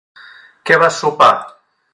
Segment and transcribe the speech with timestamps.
[0.69, 1.31] Què vas sopar?